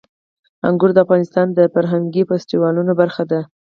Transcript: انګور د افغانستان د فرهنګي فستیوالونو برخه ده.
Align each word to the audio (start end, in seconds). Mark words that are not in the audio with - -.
انګور 0.67 0.91
د 0.93 0.97
افغانستان 1.05 1.47
د 1.53 1.59
فرهنګي 1.73 2.23
فستیوالونو 2.29 2.91
برخه 3.01 3.23
ده. 3.31 3.39